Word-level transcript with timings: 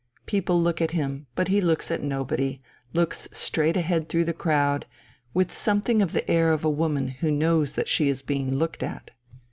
People 0.25 0.59
look 0.59 0.81
at 0.81 0.89
him, 0.97 1.27
but 1.35 1.47
he 1.49 1.61
looks 1.61 1.91
at 1.91 2.01
nobody, 2.01 2.59
looks 2.91 3.27
straight 3.33 3.77
ahead 3.77 4.09
through 4.09 4.25
the 4.25 4.33
crowd, 4.33 4.87
with 5.31 5.55
something 5.55 6.01
of 6.01 6.11
the 6.11 6.27
air 6.27 6.51
of 6.51 6.65
a 6.65 6.71
woman 6.71 7.09
who 7.09 7.29
knows 7.29 7.73
that 7.73 7.87
she 7.87 8.09
is 8.09 8.23
being 8.23 8.51
looked 8.55 8.81
at. 8.81 9.11